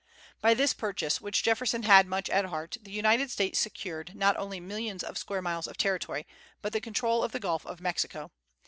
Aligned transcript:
By 0.41 0.55
this 0.55 0.73
purchase, 0.73 1.21
which 1.21 1.43
Jefferson 1.43 1.83
had 1.83 2.07
much 2.07 2.27
at 2.31 2.45
heart, 2.45 2.75
the 2.81 2.89
United 2.89 3.29
States 3.29 3.59
secured, 3.59 4.15
not 4.15 4.35
only 4.35 4.59
millions 4.59 5.03
of 5.03 5.15
square 5.15 5.43
miles 5.43 5.67
of 5.67 5.77
territory, 5.77 6.25
but 6.63 6.73
the 6.73 6.81
control 6.81 7.23
of 7.23 7.33
the 7.33 7.39
Gulf 7.39 7.67
of 7.67 7.79
Mexico. 7.79 8.31